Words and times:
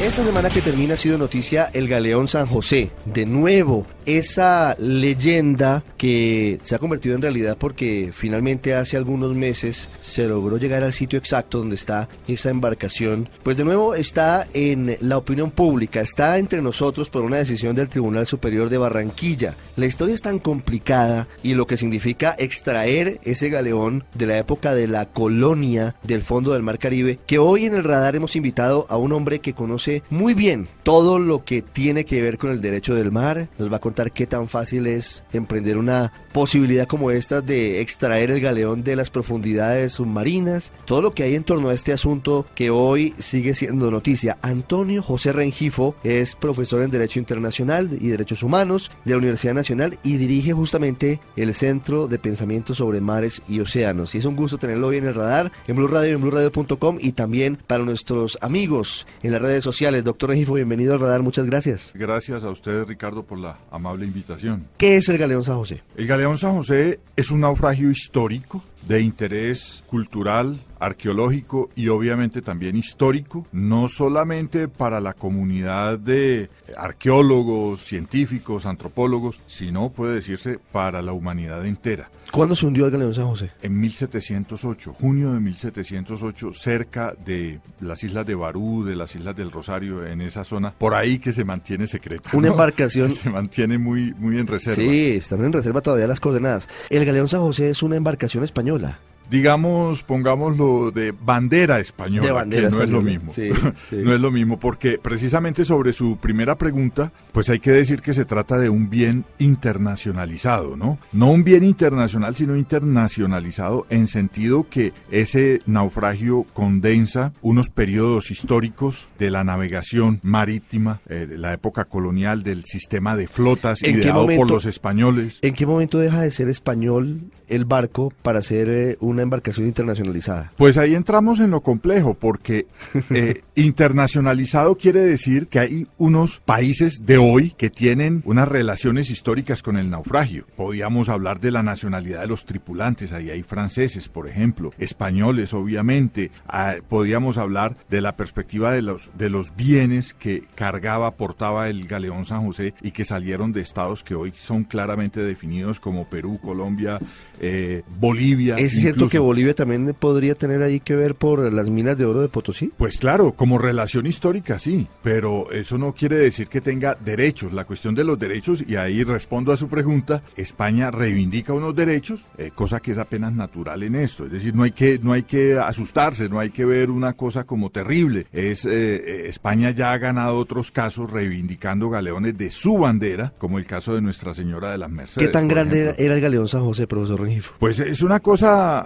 Esta 0.00 0.22
semana 0.22 0.48
que 0.48 0.62
termina 0.62 0.94
ha 0.94 0.96
sido 0.96 1.18
noticia 1.18 1.70
el 1.72 1.88
Galeón 1.88 2.28
San 2.28 2.46
José. 2.46 2.92
De 3.04 3.26
nuevo, 3.26 3.84
esa 4.06 4.76
leyenda 4.78 5.82
que 5.96 6.60
se 6.62 6.76
ha 6.76 6.78
convertido 6.78 7.16
en 7.16 7.22
realidad 7.22 7.56
porque 7.58 8.10
finalmente 8.12 8.76
hace 8.76 8.96
algunos 8.96 9.34
meses 9.34 9.90
se 10.00 10.28
logró 10.28 10.56
llegar 10.56 10.84
al 10.84 10.92
sitio 10.92 11.18
exacto 11.18 11.58
donde 11.58 11.74
está 11.74 12.08
esa 12.28 12.50
embarcación. 12.50 13.28
Pues 13.42 13.56
de 13.56 13.64
nuevo 13.64 13.96
está 13.96 14.46
en 14.54 14.96
la 15.00 15.18
opinión 15.18 15.50
pública, 15.50 16.00
está 16.00 16.38
entre 16.38 16.62
nosotros 16.62 17.10
por 17.10 17.24
una 17.24 17.38
decisión 17.38 17.74
del 17.74 17.88
Tribunal 17.88 18.24
Superior 18.24 18.70
de 18.70 18.78
Barranquilla. 18.78 19.56
La 19.74 19.86
historia 19.86 20.14
es 20.14 20.22
tan 20.22 20.38
complicada 20.38 21.26
y 21.42 21.54
lo 21.54 21.66
que 21.66 21.76
significa 21.76 22.36
extraer 22.38 23.18
ese 23.24 23.48
galeón 23.48 24.04
de 24.14 24.26
la 24.26 24.38
época 24.38 24.74
de 24.74 24.86
la 24.86 25.06
colonia 25.06 25.96
del 26.04 26.22
fondo 26.22 26.52
del 26.52 26.62
Mar 26.62 26.78
Caribe, 26.78 27.18
que 27.26 27.38
hoy 27.38 27.66
en 27.66 27.74
el 27.74 27.82
radar 27.82 28.14
hemos 28.14 28.36
invitado 28.36 28.86
a 28.88 28.96
un 28.96 29.12
hombre 29.12 29.40
que 29.40 29.54
conoce 29.54 29.87
muy 30.10 30.34
bien 30.34 30.68
todo 30.82 31.18
lo 31.18 31.44
que 31.44 31.62
tiene 31.62 32.04
que 32.04 32.22
ver 32.22 32.38
con 32.38 32.50
el 32.50 32.60
derecho 32.60 32.94
del 32.94 33.12
mar. 33.12 33.48
Nos 33.58 33.72
va 33.72 33.76
a 33.76 33.80
contar 33.80 34.12
qué 34.12 34.26
tan 34.26 34.48
fácil 34.48 34.86
es 34.86 35.24
emprender 35.32 35.78
una 35.78 36.12
posibilidad 36.32 36.86
como 36.86 37.10
esta 37.10 37.40
de 37.40 37.80
extraer 37.80 38.30
el 38.30 38.40
galeón 38.40 38.82
de 38.82 38.96
las 38.96 39.10
profundidades 39.10 39.92
submarinas. 39.92 40.72
Todo 40.84 41.02
lo 41.02 41.14
que 41.14 41.24
hay 41.24 41.34
en 41.34 41.44
torno 41.44 41.68
a 41.68 41.74
este 41.74 41.92
asunto 41.92 42.46
que 42.54 42.70
hoy 42.70 43.14
sigue 43.18 43.54
siendo 43.54 43.90
noticia. 43.90 44.38
Antonio 44.42 45.02
José 45.02 45.32
Rengifo 45.32 45.94
es 46.04 46.34
profesor 46.34 46.82
en 46.82 46.90
Derecho 46.90 47.18
Internacional 47.18 47.90
y 48.00 48.08
Derechos 48.08 48.42
Humanos 48.42 48.90
de 49.04 49.12
la 49.12 49.18
Universidad 49.18 49.54
Nacional 49.54 49.98
y 50.02 50.16
dirige 50.16 50.52
justamente 50.52 51.20
el 51.36 51.54
Centro 51.54 52.08
de 52.08 52.18
Pensamiento 52.18 52.74
sobre 52.74 53.00
Mares 53.00 53.42
y 53.48 53.60
Océanos. 53.60 54.14
Y 54.14 54.18
es 54.18 54.24
un 54.24 54.36
gusto 54.36 54.58
tenerlo 54.58 54.88
hoy 54.88 54.98
en 54.98 55.06
el 55.06 55.14
radar, 55.14 55.50
en 55.66 55.76
Blue 55.76 55.88
Radio, 55.88 56.14
en 56.14 56.20
BlueRadio.com 56.20 56.98
y 57.00 57.12
también 57.12 57.58
para 57.66 57.84
nuestros 57.84 58.38
amigos 58.40 59.06
en 59.22 59.32
las 59.32 59.42
redes 59.42 59.64
sociales 59.64 59.77
Doctor 59.78 60.30
Regifo, 60.30 60.54
bienvenido 60.54 60.92
al 60.92 60.98
radar, 60.98 61.22
muchas 61.22 61.46
gracias. 61.46 61.92
Gracias 61.94 62.42
a 62.42 62.50
usted, 62.50 62.82
Ricardo, 62.84 63.22
por 63.22 63.38
la 63.38 63.58
amable 63.70 64.04
invitación. 64.04 64.66
¿Qué 64.76 64.96
es 64.96 65.08
el 65.08 65.18
Galeón 65.18 65.44
San 65.44 65.56
José? 65.56 65.84
El 65.96 66.04
Galeón 66.04 66.36
San 66.36 66.56
José 66.56 66.98
es 67.14 67.30
un 67.30 67.40
naufragio 67.40 67.88
histórico 67.88 68.64
de 68.86 69.00
interés 69.00 69.82
cultural, 69.86 70.58
arqueológico 70.80 71.70
y 71.74 71.88
obviamente 71.88 72.42
también 72.42 72.76
histórico, 72.76 73.46
no 73.52 73.88
solamente 73.88 74.68
para 74.68 75.00
la 75.00 75.14
comunidad 75.14 75.98
de 75.98 76.50
arqueólogos, 76.76 77.82
científicos, 77.82 78.66
antropólogos, 78.66 79.40
sino 79.46 79.90
puede 79.90 80.14
decirse 80.14 80.58
para 80.72 81.02
la 81.02 81.12
humanidad 81.12 81.66
entera. 81.66 82.10
¿Cuándo 82.30 82.54
se 82.54 82.66
hundió 82.66 82.84
el 82.84 82.90
Galeón 82.90 83.14
San 83.14 83.26
José? 83.26 83.50
En 83.62 83.80
1708, 83.80 84.94
junio 85.00 85.32
de 85.32 85.40
1708, 85.40 86.52
cerca 86.52 87.14
de 87.24 87.58
las 87.80 88.04
islas 88.04 88.26
de 88.26 88.34
Barú, 88.34 88.84
de 88.84 88.96
las 88.96 89.14
islas 89.14 89.34
del 89.34 89.50
Rosario, 89.50 90.06
en 90.06 90.20
esa 90.20 90.44
zona, 90.44 90.74
por 90.76 90.94
ahí 90.94 91.18
que 91.18 91.32
se 91.32 91.44
mantiene 91.44 91.86
secreta. 91.86 92.30
Una 92.34 92.48
embarcación. 92.48 93.12
se 93.18 93.30
mantiene 93.30 93.78
muy, 93.78 94.12
muy 94.14 94.38
en 94.38 94.46
reserva. 94.46 94.76
Sí, 94.76 95.12
están 95.12 95.42
en 95.42 95.52
reserva 95.54 95.80
todavía 95.80 96.06
las 96.06 96.20
coordenadas. 96.20 96.68
El 96.90 97.04
Galeón 97.06 97.28
San 97.28 97.40
José 97.40 97.70
es 97.70 97.82
una 97.82 97.96
embarcación 97.96 98.44
española 98.44 98.67
Española 98.68 99.07
digamos, 99.30 100.02
pongámoslo 100.02 100.90
de 100.90 101.12
bandera 101.12 101.80
española, 101.80 102.26
de 102.26 102.32
bandera 102.32 102.68
que 102.68 102.76
no 102.76 102.82
española. 102.82 102.84
es 102.84 102.92
lo 102.92 103.02
mismo. 103.02 103.32
Sí, 103.32 103.50
sí. 103.90 103.96
no 104.02 104.14
es 104.14 104.20
lo 104.20 104.30
mismo, 104.30 104.58
porque 104.58 104.98
precisamente 104.98 105.64
sobre 105.64 105.92
su 105.92 106.16
primera 106.18 106.56
pregunta, 106.56 107.12
pues 107.32 107.48
hay 107.48 107.60
que 107.60 107.72
decir 107.72 108.00
que 108.00 108.14
se 108.14 108.24
trata 108.24 108.58
de 108.58 108.68
un 108.68 108.90
bien 108.90 109.24
internacionalizado, 109.38 110.76
¿no? 110.76 110.98
No 111.12 111.30
un 111.30 111.44
bien 111.44 111.64
internacional, 111.64 112.34
sino 112.36 112.56
internacionalizado 112.56 113.86
en 113.90 114.06
sentido 114.06 114.66
que 114.68 114.92
ese 115.10 115.60
naufragio 115.66 116.46
condensa 116.52 117.32
unos 117.42 117.70
periodos 117.70 118.30
históricos 118.30 119.08
de 119.18 119.30
la 119.30 119.44
navegación 119.44 120.20
marítima, 120.22 121.00
eh, 121.08 121.26
de 121.26 121.38
la 121.38 121.52
época 121.52 121.84
colonial, 121.84 122.42
del 122.42 122.64
sistema 122.64 123.16
de 123.16 123.26
flotas 123.26 123.82
¿En 123.82 123.94
qué 123.94 124.00
ideado 124.02 124.26
por 124.26 124.50
los 124.50 124.64
españoles. 124.64 125.38
¿En 125.42 125.54
qué 125.54 125.66
momento 125.66 125.98
deja 125.98 126.20
de 126.22 126.30
ser 126.30 126.48
español 126.48 127.20
el 127.48 127.64
barco 127.64 128.12
para 128.22 128.42
ser 128.42 128.68
eh, 128.68 128.96
una 129.18 129.24
embarcación 129.24 129.66
internacionalizada? 129.66 130.50
Pues 130.56 130.76
ahí 130.78 130.94
entramos 130.94 131.40
en 131.40 131.50
lo 131.50 131.60
complejo, 131.60 132.14
porque 132.14 132.66
eh, 133.10 133.42
internacionalizado 133.56 134.76
quiere 134.76 135.00
decir 135.00 135.48
que 135.48 135.58
hay 135.58 135.86
unos 135.98 136.40
países 136.40 137.04
de 137.04 137.18
hoy 137.18 137.50
que 137.56 137.70
tienen 137.70 138.22
unas 138.24 138.48
relaciones 138.48 139.10
históricas 139.10 139.62
con 139.62 139.76
el 139.76 139.90
naufragio. 139.90 140.46
Podríamos 140.56 141.08
hablar 141.08 141.40
de 141.40 141.50
la 141.50 141.62
nacionalidad 141.62 142.20
de 142.20 142.28
los 142.28 142.44
tripulantes, 142.44 143.12
ahí 143.12 143.30
hay 143.30 143.42
franceses, 143.42 144.08
por 144.08 144.28
ejemplo, 144.28 144.72
españoles, 144.78 145.52
obviamente. 145.52 146.30
Ah, 146.46 146.76
podríamos 146.88 147.38
hablar 147.38 147.76
de 147.90 148.00
la 148.00 148.16
perspectiva 148.16 148.72
de 148.72 148.82
los, 148.82 149.10
de 149.18 149.30
los 149.30 149.56
bienes 149.56 150.14
que 150.14 150.44
cargaba, 150.54 151.16
portaba 151.16 151.68
el 151.68 151.86
galeón 151.88 152.24
San 152.24 152.46
José 152.46 152.74
y 152.82 152.92
que 152.92 153.04
salieron 153.04 153.52
de 153.52 153.60
estados 153.60 154.04
que 154.04 154.14
hoy 154.14 154.32
son 154.36 154.64
claramente 154.64 155.20
definidos 155.20 155.80
como 155.80 156.08
Perú, 156.08 156.38
Colombia, 156.40 157.00
eh, 157.40 157.82
Bolivia. 157.98 158.54
¿Es 158.56 158.80
cierto 158.80 159.07
que 159.08 159.18
Bolivia 159.18 159.54
también 159.54 159.94
podría 159.98 160.34
tener 160.34 160.62
ahí 160.62 160.80
que 160.80 160.96
ver 160.96 161.14
por 161.14 161.52
las 161.52 161.70
minas 161.70 161.98
de 161.98 162.04
oro 162.04 162.20
de 162.20 162.28
Potosí? 162.28 162.72
Pues 162.76 162.98
claro, 162.98 163.32
como 163.32 163.58
relación 163.58 164.06
histórica 164.06 164.58
sí, 164.58 164.86
pero 165.02 165.50
eso 165.50 165.78
no 165.78 165.94
quiere 165.94 166.16
decir 166.16 166.48
que 166.48 166.60
tenga 166.60 166.94
derechos. 166.94 167.52
La 167.52 167.64
cuestión 167.64 167.94
de 167.94 168.04
los 168.04 168.18
derechos, 168.18 168.64
y 168.66 168.76
ahí 168.76 169.04
respondo 169.04 169.52
a 169.52 169.56
su 169.56 169.68
pregunta, 169.68 170.22
España 170.36 170.90
reivindica 170.90 171.52
unos 171.52 171.74
derechos, 171.74 172.20
eh, 172.36 172.50
cosa 172.54 172.80
que 172.80 172.92
es 172.92 172.98
apenas 172.98 173.32
natural 173.32 173.82
en 173.82 173.94
esto. 173.94 174.26
Es 174.26 174.32
decir, 174.32 174.54
no 174.54 174.62
hay 174.62 174.72
que, 174.72 174.98
no 175.02 175.12
hay 175.12 175.22
que 175.22 175.58
asustarse, 175.58 176.28
no 176.28 176.38
hay 176.38 176.50
que 176.50 176.64
ver 176.64 176.90
una 176.90 177.14
cosa 177.14 177.44
como 177.44 177.70
terrible. 177.70 178.26
Es 178.32 178.64
eh, 178.64 178.70
eh, 178.70 179.28
España 179.28 179.70
ya 179.70 179.92
ha 179.92 179.98
ganado 179.98 180.38
otros 180.38 180.70
casos 180.70 181.10
reivindicando 181.10 181.90
galeones 181.90 182.36
de 182.36 182.50
su 182.50 182.78
bandera, 182.78 183.32
como 183.38 183.58
el 183.58 183.66
caso 183.66 183.94
de 183.94 184.00
Nuestra 184.00 184.34
Señora 184.34 184.70
de 184.70 184.78
las 184.78 184.90
Mercedes. 184.90 185.26
¿Qué 185.26 185.32
tan 185.32 185.48
grande 185.48 185.82
ejemplo. 185.82 186.04
era 186.04 186.14
el 186.14 186.20
Galeón 186.20 186.48
San 186.48 186.62
José, 186.62 186.86
profesor 186.86 187.20
Rengifo? 187.20 187.54
Pues 187.58 187.78
es 187.80 188.02
una 188.02 188.20
cosa 188.20 188.78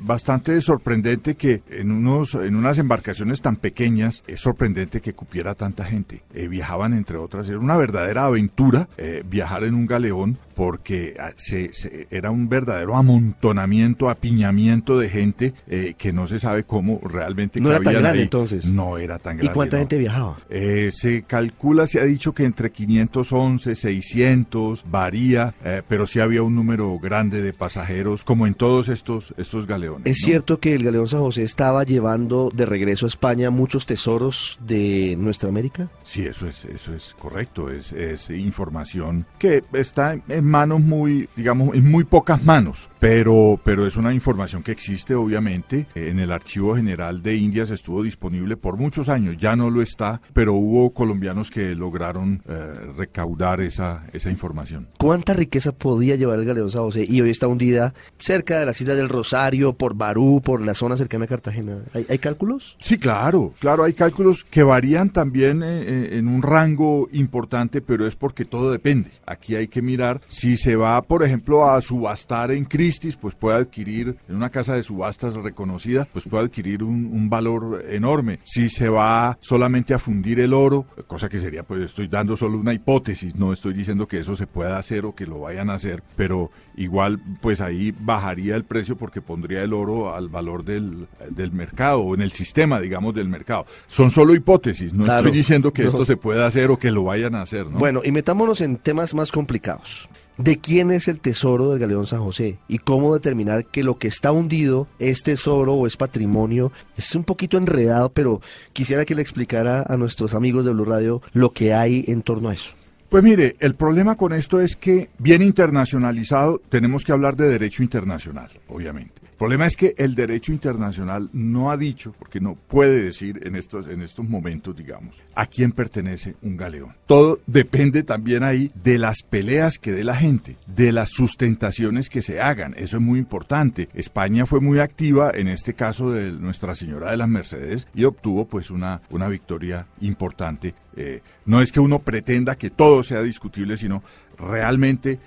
bastante 0.00 0.60
sorprendente 0.60 1.34
que 1.34 1.62
en 1.70 1.90
unos 1.90 2.34
en 2.34 2.54
unas 2.56 2.78
embarcaciones 2.78 3.40
tan 3.40 3.56
pequeñas 3.56 4.22
es 4.26 4.40
sorprendente 4.40 5.00
que 5.00 5.12
cupiera 5.12 5.54
tanta 5.54 5.84
gente. 5.84 6.22
Eh, 6.34 6.48
viajaban 6.48 6.92
entre 6.94 7.16
otras, 7.16 7.48
era 7.48 7.58
una 7.58 7.76
verdadera 7.76 8.24
aventura 8.24 8.88
eh, 8.96 9.22
viajar 9.28 9.64
en 9.64 9.74
un 9.74 9.86
galeón 9.86 10.38
porque 10.54 11.16
ah, 11.18 11.30
se, 11.36 11.72
se- 11.72 12.06
era 12.10 12.30
un 12.30 12.48
verdadero 12.48 12.96
amontonamiento, 12.96 14.10
apiñamiento 14.10 14.98
de 14.98 15.08
gente 15.08 15.54
eh, 15.68 15.94
que 15.96 16.12
no 16.12 16.26
se 16.26 16.38
sabe 16.38 16.64
cómo 16.64 17.00
realmente 17.02 17.60
No 17.60 17.70
era 17.70 17.80
tan 17.80 17.94
grande, 17.94 18.10
ahí. 18.18 18.22
entonces. 18.22 18.66
No 18.70 18.98
era 18.98 19.18
tan 19.18 19.36
¿Y 19.36 19.38
grande. 19.38 19.54
cuánta 19.54 19.76
no. 19.76 19.80
gente 19.82 19.98
viajaba? 19.98 20.36
Eh, 20.50 20.90
se 20.92 21.22
calcula, 21.22 21.86
se 21.86 22.00
ha 22.00 22.04
dicho 22.04 22.32
que 22.34 22.44
entre 22.44 22.70
511, 22.70 23.74
600, 23.74 24.84
varía, 24.90 25.54
eh, 25.64 25.82
pero 25.88 26.06
sí 26.06 26.20
había 26.20 26.42
un 26.42 26.54
número 26.54 26.98
grande 26.98 27.40
de 27.42 27.52
pasajeros, 27.52 28.22
como 28.24 28.46
en 28.46 28.54
todos 28.54 28.88
estos, 28.88 29.32
estos 29.38 29.49
galeones. 29.66 30.06
¿Es 30.06 30.18
¿no? 30.22 30.26
cierto 30.26 30.60
que 30.60 30.74
el 30.74 30.82
Galeón 30.84 31.06
San 31.06 31.20
José 31.20 31.44
estaba 31.44 31.84
llevando 31.84 32.50
de 32.52 32.66
regreso 32.66 33.06
a 33.06 33.08
España 33.08 33.50
muchos 33.50 33.86
tesoros 33.86 34.58
de 34.66 35.16
nuestra 35.18 35.48
América? 35.48 35.88
Sí, 36.02 36.26
eso 36.26 36.46
es, 36.46 36.64
eso 36.64 36.94
es 36.94 37.14
correcto, 37.18 37.70
es, 37.70 37.92
es 37.92 38.28
información 38.30 39.24
que 39.38 39.62
está 39.72 40.14
en- 40.28 40.44
manos 40.44 40.80
muy, 40.80 41.28
digamos, 41.36 41.74
en 41.76 41.90
muy 41.90 42.04
pocas 42.04 42.42
manos, 42.44 42.88
pero, 42.98 43.60
pero 43.64 43.86
es 43.86 43.96
una 43.96 44.12
información 44.12 44.62
que 44.62 44.72
existe 44.72 45.14
obviamente. 45.14 45.86
En 45.94 46.18
el 46.18 46.32
Archivo 46.32 46.74
General 46.76 47.22
de 47.22 47.36
Indias 47.36 47.70
estuvo 47.70 48.02
disponible 48.02 48.56
por 48.56 48.76
muchos 48.76 49.08
años, 49.08 49.36
ya 49.38 49.54
no 49.56 49.70
lo 49.70 49.80
está, 49.82 50.20
pero 50.32 50.54
hubo 50.54 50.90
colombianos 50.92 51.50
que 51.50 51.74
lograron 51.74 52.42
eh, 52.48 52.72
recaudar 52.96 53.60
esa, 53.60 54.04
esa 54.12 54.30
información. 54.30 54.88
¿Cuánta 54.98 55.34
riqueza 55.34 55.72
podía 55.72 56.16
llevar 56.16 56.38
el 56.40 56.44
Galeón 56.44 56.70
San 56.70 56.82
José 56.82 57.06
y 57.08 57.20
hoy 57.20 57.30
está 57.30 57.46
hundido 57.46 57.60
vida 57.60 57.92
cerca 58.18 58.58
de 58.58 58.64
las 58.66 58.80
Islas 58.80 58.96
del 58.96 59.08
Rosario, 59.10 59.39
por 59.76 59.94
Barú, 59.94 60.42
por 60.44 60.60
la 60.60 60.74
zona 60.74 60.96
cercana 60.96 61.24
a 61.24 61.28
Cartagena. 61.28 61.78
¿Hay, 62.08 62.18
cálculos? 62.18 62.76
Sí, 62.80 62.98
claro, 62.98 63.54
claro, 63.58 63.84
hay 63.84 63.94
cálculos 63.94 64.44
que 64.44 64.62
varían 64.62 65.10
también 65.10 65.62
eh, 65.62 65.82
eh, 65.82 66.08
en 66.18 66.28
un 66.28 66.42
rango 66.42 67.08
importante, 67.12 67.80
pero 67.80 68.06
es 68.06 68.16
porque 68.16 68.44
todo 68.44 68.70
depende. 68.70 69.10
Aquí 69.26 69.56
hay 69.56 69.68
que 69.68 69.80
mirar 69.80 70.20
si 70.28 70.56
se 70.56 70.76
va, 70.76 71.00
por 71.02 71.24
ejemplo, 71.24 71.70
a 71.70 71.80
subastar 71.80 72.50
en 72.50 72.64
Christie's, 72.66 73.16
pues 73.16 73.34
puede 73.34 73.56
adquirir 73.56 74.16
en 74.28 74.36
una 74.36 74.50
casa 74.50 74.74
de 74.74 74.82
subastas 74.82 75.34
reconocida, 75.34 76.06
pues 76.12 76.26
puede 76.26 76.44
adquirir 76.44 76.82
un, 76.82 77.06
un 77.06 77.30
valor 77.30 77.84
enorme. 77.88 78.40
Si 78.44 78.68
se 78.68 78.88
va 78.88 79.38
solamente 79.40 79.94
a 79.94 79.98
fundir 79.98 80.40
el 80.40 80.52
oro, 80.52 80.84
cosa 81.06 81.28
que 81.28 81.40
sería, 81.40 81.62
pues 81.62 81.80
estoy 81.80 82.08
dando 82.08 82.36
solo 82.36 82.58
una 82.58 82.74
hipótesis, 82.74 83.34
no 83.36 83.52
estoy 83.52 83.72
diciendo 83.72 84.06
que 84.06 84.18
eso 84.18 84.36
se 84.36 84.46
pueda 84.46 84.76
hacer 84.76 85.06
o 85.06 85.14
que 85.14 85.26
lo 85.26 85.40
vayan 85.40 85.70
a 85.70 85.74
hacer, 85.74 86.02
pero 86.14 86.50
igual 86.76 87.20
pues 87.40 87.60
ahí 87.60 87.94
bajaría 87.98 88.56
el 88.56 88.64
precio 88.64 88.96
porque 88.96 89.20
pondría 89.30 89.62
el 89.62 89.72
oro 89.72 90.12
al 90.12 90.28
valor 90.28 90.64
del, 90.64 91.06
del 91.28 91.52
mercado 91.52 92.00
o 92.00 92.16
en 92.16 92.20
el 92.20 92.32
sistema, 92.32 92.80
digamos, 92.80 93.14
del 93.14 93.28
mercado. 93.28 93.64
Son 93.86 94.10
solo 94.10 94.34
hipótesis, 94.34 94.92
no 94.92 95.06
estoy 95.06 95.30
diciendo 95.30 95.72
que 95.72 95.84
esto 95.86 96.04
se 96.04 96.16
pueda 96.16 96.48
hacer 96.48 96.68
o 96.72 96.76
que 96.76 96.90
lo 96.90 97.04
vayan 97.04 97.36
a 97.36 97.42
hacer. 97.42 97.66
¿no? 97.66 97.78
Bueno, 97.78 98.00
y 98.04 98.10
metámonos 98.10 98.60
en 98.60 98.76
temas 98.76 99.14
más 99.14 99.30
complicados. 99.30 100.08
¿De 100.36 100.58
quién 100.58 100.90
es 100.90 101.06
el 101.06 101.20
tesoro 101.20 101.70
del 101.70 101.78
Galeón 101.78 102.08
San 102.08 102.24
José? 102.24 102.58
¿Y 102.66 102.78
cómo 102.78 103.14
determinar 103.14 103.66
que 103.66 103.84
lo 103.84 103.98
que 103.98 104.08
está 104.08 104.32
hundido 104.32 104.88
es 104.98 105.22
tesoro 105.22 105.74
o 105.74 105.86
es 105.86 105.96
patrimonio? 105.96 106.72
Es 106.96 107.14
un 107.14 107.22
poquito 107.22 107.56
enredado, 107.56 108.10
pero 108.10 108.40
quisiera 108.72 109.04
que 109.04 109.14
le 109.14 109.22
explicara 109.22 109.84
a 109.86 109.96
nuestros 109.96 110.34
amigos 110.34 110.64
de 110.64 110.72
Blue 110.72 110.86
Radio 110.86 111.22
lo 111.34 111.52
que 111.52 111.72
hay 111.72 112.04
en 112.08 112.22
torno 112.22 112.48
a 112.48 112.54
eso. 112.54 112.74
Pues 113.10 113.24
mire, 113.24 113.56
el 113.58 113.74
problema 113.74 114.14
con 114.14 114.32
esto 114.32 114.60
es 114.60 114.76
que, 114.76 115.10
bien 115.18 115.42
internacionalizado, 115.42 116.62
tenemos 116.68 117.04
que 117.04 117.10
hablar 117.10 117.34
de 117.34 117.48
derecho 117.48 117.82
internacional, 117.82 118.48
obviamente. 118.68 119.22
El 119.24 119.36
problema 119.36 119.66
es 119.66 119.74
que 119.74 119.94
el 119.98 120.14
derecho 120.14 120.52
internacional 120.52 121.28
no 121.32 121.72
ha 121.72 121.76
dicho, 121.76 122.14
porque 122.16 122.40
no 122.40 122.54
puede 122.54 123.02
decir 123.02 123.40
en 123.42 123.56
estos, 123.56 123.88
en 123.88 124.02
estos 124.02 124.28
momentos, 124.28 124.76
digamos, 124.76 125.20
a 125.34 125.46
quién 125.46 125.72
pertenece 125.72 126.36
un 126.42 126.56
galeón. 126.56 126.94
Todo 127.06 127.40
depende 127.48 128.04
también 128.04 128.44
ahí 128.44 128.70
de 128.80 128.98
las 128.98 129.22
peleas 129.28 129.78
que 129.78 129.90
dé 129.90 130.04
la 130.04 130.14
gente, 130.14 130.56
de 130.68 130.92
las 130.92 131.10
sustentaciones 131.10 132.10
que 132.10 132.22
se 132.22 132.40
hagan. 132.40 132.74
Eso 132.76 132.98
es 132.98 133.02
muy 133.02 133.18
importante. 133.18 133.88
España 133.92 134.46
fue 134.46 134.60
muy 134.60 134.78
activa 134.78 135.32
en 135.34 135.48
este 135.48 135.74
caso 135.74 136.12
de 136.12 136.30
Nuestra 136.30 136.76
Señora 136.76 137.10
de 137.10 137.16
las 137.16 137.28
Mercedes 137.28 137.88
y 137.92 138.04
obtuvo 138.04 138.46
pues 138.46 138.70
una, 138.70 139.00
una 139.10 139.26
victoria 139.26 139.86
importante 140.00 140.74
eh, 140.96 141.22
no 141.46 141.60
es 141.60 141.72
que 141.72 141.80
uno 141.80 142.00
pretenda 142.00 142.56
que 142.56 142.70
todo 142.70 143.02
sea 143.02 143.22
discutible, 143.22 143.76
sino 143.76 144.02
realmente 144.38 145.18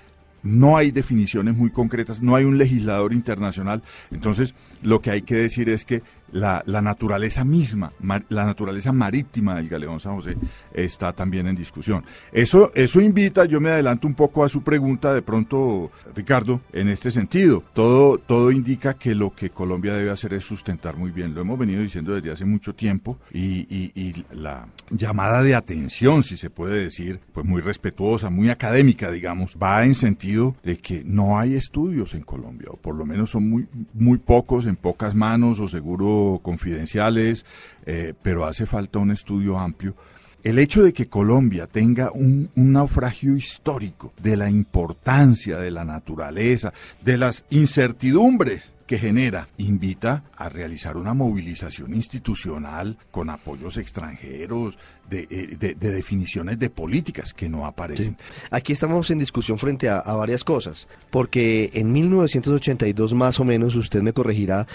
no 0.42 0.76
hay 0.76 0.90
definiciones 0.90 1.56
muy 1.56 1.70
concretas, 1.70 2.20
no 2.20 2.36
hay 2.36 2.44
un 2.44 2.58
legislador 2.58 3.12
internacional. 3.12 3.82
Entonces, 4.10 4.54
lo 4.82 5.00
que 5.00 5.10
hay 5.10 5.22
que 5.22 5.36
decir 5.36 5.70
es 5.70 5.84
que 5.84 6.02
la, 6.32 6.62
naturaleza 6.66 7.44
misma, 7.44 7.92
la 8.28 8.44
naturaleza 8.44 8.92
marítima 8.92 9.54
del 9.56 9.68
galeón 9.68 10.00
San 10.00 10.16
José 10.16 10.36
está 10.72 11.12
también 11.12 11.46
en 11.46 11.56
discusión. 11.56 12.04
Eso, 12.32 12.70
eso 12.74 13.00
invita, 13.00 13.44
yo 13.44 13.60
me 13.60 13.70
adelanto 13.70 14.06
un 14.06 14.14
poco 14.14 14.44
a 14.44 14.48
su 14.48 14.62
pregunta 14.62 15.14
de 15.14 15.22
pronto, 15.22 15.90
Ricardo, 16.14 16.60
en 16.72 16.88
este 16.88 17.10
sentido. 17.10 17.62
Todo, 17.72 18.18
todo 18.18 18.50
indica 18.50 18.94
que 18.94 19.14
lo 19.14 19.34
que 19.34 19.50
Colombia 19.50 19.94
debe 19.94 20.10
hacer 20.10 20.34
es 20.34 20.44
sustentar 20.44 20.96
muy 20.96 21.10
bien. 21.10 21.34
Lo 21.34 21.42
hemos 21.42 21.58
venido 21.58 21.82
diciendo 21.82 22.14
desde 22.14 22.32
hace 22.32 22.44
mucho 22.44 22.74
tiempo 22.74 23.18
y, 23.32 23.64
y 23.70 24.24
la 24.32 24.66
llamada 24.90 25.42
de 25.42 25.54
atención, 25.54 26.22
si 26.22 26.36
se 26.36 26.50
puede 26.50 26.82
decir, 26.82 27.20
pues 27.32 27.46
muy 27.46 27.60
respetuosa, 27.60 28.30
muy 28.30 28.50
académica, 28.50 29.10
digamos, 29.10 29.56
va 29.62 29.84
en 29.84 29.94
sentido 29.94 30.56
de 30.62 30.78
que 30.78 31.02
no 31.04 31.38
hay 31.38 31.54
estudios 31.54 32.14
en 32.14 32.22
Colombia, 32.22 32.68
o 32.70 32.76
por 32.76 32.96
lo 32.96 33.06
menos 33.06 33.30
son 33.30 33.48
muy, 33.48 33.66
muy 33.92 34.18
pocos, 34.18 34.66
en 34.66 34.76
pocas 34.76 35.14
manos, 35.14 35.60
o 35.60 35.68
seguro 35.68 36.13
confidenciales, 36.42 37.44
eh, 37.86 38.14
pero 38.22 38.44
hace 38.44 38.66
falta 38.66 38.98
un 38.98 39.10
estudio 39.10 39.58
amplio. 39.58 39.94
El 40.44 40.58
hecho 40.58 40.82
de 40.82 40.92
que 40.92 41.06
Colombia 41.06 41.66
tenga 41.66 42.12
un, 42.12 42.50
naufragio 42.54 43.34
histórico 43.34 44.12
de 44.22 44.36
la 44.36 44.50
importancia 44.50 45.56
de 45.56 45.70
la 45.70 45.86
naturaleza, 45.86 46.70
de 47.02 47.16
las 47.16 47.46
incertidumbres 47.48 48.74
que 48.86 48.98
genera, 48.98 49.48
invita 49.56 50.24
a 50.36 50.50
realizar 50.50 50.98
una 50.98 51.14
movilización 51.14 51.94
institucional 51.94 52.98
con 53.10 53.30
apoyos 53.30 53.78
extranjeros, 53.78 54.76
de, 55.08 55.26
eh, 55.30 55.76
definiciones 55.80 56.58
de 56.58 56.68
políticas 56.68 57.32
que 57.32 57.48
no 57.48 57.64
aparecen. 57.64 58.18
Aquí 58.50 58.74
estamos 58.74 59.10
en 59.10 59.20
discusión 59.20 59.56
frente 59.56 59.88
a, 59.88 60.02
varias 60.02 60.44
cosas, 60.44 60.88
porque 61.08 61.70
en 61.72 61.90
1982 61.90 63.14
más 63.14 63.40
o 63.40 63.44
menos, 63.44 63.76
usted 63.76 64.02
me 64.02 64.12
corregirá, 64.12 64.66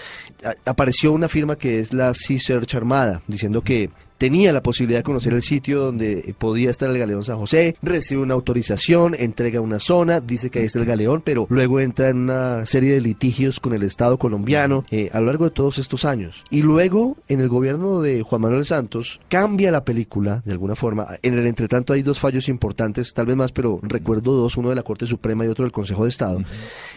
apareció 0.66 1.12
una 1.12 1.28
firma 1.28 1.58
que 1.58 1.78
es 1.80 1.94
la 1.94 2.12
Sea 2.16 2.40
Search 2.40 2.74
Armada, 2.74 3.22
diciendo 3.28 3.62
que 3.62 3.92
tenía 4.20 4.54
la 4.54 4.62
posibilidad 4.62 5.00
de 5.00 5.04
conocer 5.04 5.34
el 5.34 5.42
sitio 5.42 5.80
donde 5.80 6.36
podía 6.38 6.70
estar 6.70 6.90
el 6.90 7.00
galeón 7.00 7.24
San 7.24 7.38
José, 7.38 7.76
recibe 7.82 8.22
una 8.22 8.36
autorización, 8.36 9.16
entrega 9.18 9.62
una 9.62 9.80
zona, 9.80 10.20
dice 10.20 10.52
que 10.52 10.60
ahí 10.60 10.66
está 10.66 10.78
el 10.78 10.86
galeón, 10.86 11.22
pero 11.24 11.48
luego 11.50 11.80
entra 11.80 12.10
en 12.10 12.18
una 12.18 12.66
serie 12.66 12.94
de 12.94 13.02
litigios 13.02 13.60
con 13.60 13.74
el 13.74 13.82
Estado 13.82 14.18
colombiano 14.18 14.86
eh, 14.92 15.10
a 15.14 15.20
lo 15.22 15.28
largo 15.28 15.46
de 15.46 15.52
todos 15.52 15.80
estos 15.80 16.06
años. 16.06 16.44
Y 16.50 16.62
luego, 16.62 17.18
en 17.30 17.40
el 17.40 17.48
gobierno 17.48 18.02
de 18.02 18.22
Juan 18.22 18.42
Manuel 18.42 18.66
Santos, 18.66 19.22
cambia 19.30 19.72
la 19.72 19.86
película 19.86 20.44
de 20.46 20.52
alguna 20.52 20.76
forma. 20.76 21.08
En 21.22 21.38
el 21.38 21.48
entretanto 21.48 21.94
hay 21.94 22.02
dos 22.02 22.20
fallos 22.20 22.50
importantes, 22.50 23.14
tal 23.14 23.26
vez 23.26 23.38
más, 23.38 23.54
pero 23.54 23.80
recuerdo 23.82 24.34
dos, 24.34 24.58
uno 24.58 24.70
de 24.70 24.76
la 24.76 24.84
Corte 24.84 25.08
Suprema 25.08 25.46
y 25.46 25.48
otro 25.48 25.64
del 25.64 25.72
Consejo 25.72 26.04
de 26.04 26.10
Estado. 26.10 26.42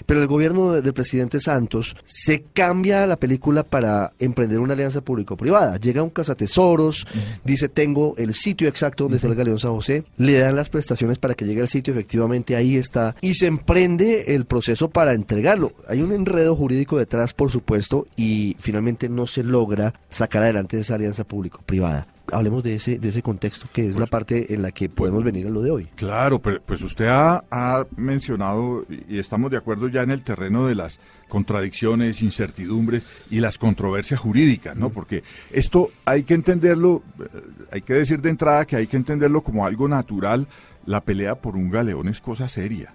Pero 0.06 0.20
el 0.20 0.26
gobierno 0.26 0.72
del 0.72 0.92
presidente 0.92 1.38
Santos 1.38 1.96
se 2.04 2.42
cambia 2.52 3.06
la 3.06 3.16
película 3.16 3.62
para 3.62 4.12
emprender 4.19 4.58
una 4.58 4.74
alianza 4.74 5.02
público-privada. 5.02 5.76
Llega 5.76 6.02
un 6.02 6.10
cazatesoros, 6.10 7.06
dice 7.44 7.68
tengo 7.68 8.14
el 8.18 8.34
sitio 8.34 8.68
exacto 8.68 9.04
donde 9.04 9.16
está 9.16 9.28
el 9.28 9.34
Galeón 9.34 9.58
San 9.58 9.72
José, 9.72 10.04
le 10.16 10.38
dan 10.38 10.56
las 10.56 10.70
prestaciones 10.70 11.18
para 11.18 11.34
que 11.34 11.44
llegue 11.44 11.60
al 11.60 11.68
sitio, 11.68 11.92
efectivamente 11.92 12.56
ahí 12.56 12.76
está, 12.76 13.16
y 13.20 13.34
se 13.34 13.46
emprende 13.46 14.34
el 14.34 14.44
proceso 14.44 14.90
para 14.90 15.12
entregarlo. 15.12 15.72
Hay 15.88 16.02
un 16.02 16.12
enredo 16.12 16.56
jurídico 16.56 16.98
detrás, 16.98 17.34
por 17.34 17.50
supuesto, 17.50 18.06
y 18.16 18.56
finalmente 18.58 19.08
no 19.08 19.26
se 19.26 19.44
logra 19.44 19.94
sacar 20.10 20.42
adelante 20.42 20.78
esa 20.78 20.94
alianza 20.94 21.24
público-privada 21.24 22.06
hablemos 22.32 22.62
de 22.62 22.75
ese, 22.75 22.99
de 22.99 23.08
ese 23.08 23.23
contexto 23.23 23.67
que 23.73 23.87
es 23.87 23.96
la 23.96 24.06
parte 24.06 24.55
en 24.55 24.62
la 24.62 24.73
que 24.73 24.88
podemos 24.88 25.23
venir 25.23 25.46
a 25.46 25.50
lo 25.50 25.62
de 25.62 25.70
hoy. 25.70 25.88
Claro, 25.94 26.40
pues 26.40 26.82
usted 26.82 27.06
ha, 27.08 27.87
mencionado 27.96 28.84
y 29.08 29.19
estamos 29.19 29.50
de 29.50 29.56
acuerdo 29.56 29.88
ya 29.88 30.02
en 30.02 30.11
el 30.11 30.23
terreno 30.23 30.67
de 30.67 30.75
las 30.75 30.99
contradicciones, 31.29 32.23
incertidumbres 32.23 33.06
y 33.31 33.40
las 33.40 33.58
controversias 33.58 34.20
jurídicas, 34.20 34.76
¿no? 34.76 34.90
Porque 34.90 35.23
esto 35.50 35.90
hay 36.05 36.25
que 36.25 36.34
entenderlo, 36.34 37.02
eh, 37.19 37.29
hay 37.73 37.82
que 37.82 37.94
decir 37.94 38.20
de 38.20 38.31
entrada 38.31 38.67
que 38.67 38.76
hay 38.76 38.87
que 38.87 38.96
entenderlo 38.96 39.43
como 39.43 39.64
algo 39.64 39.88
natural. 39.88 40.46
La 40.84 41.00
pelea 41.00 41.37
por 41.37 41.56
un 41.56 41.70
galeón 41.70 42.08
es 42.08 42.20
cosa 42.20 42.49
seria 42.49 42.94